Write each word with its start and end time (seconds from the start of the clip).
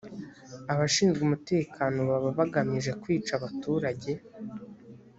abashinzwe 0.73 1.21
umutekano 1.23 1.99
baba 2.09 2.29
bagamije 2.39 2.91
kwica 3.01 3.31
abaturage 3.35 4.11